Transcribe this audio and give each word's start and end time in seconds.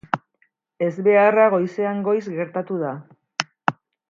Ezbeharra 0.85 1.45
goizean 1.55 2.01
goiz 2.09 2.23
gertatu 2.39 2.81
da. 2.87 2.97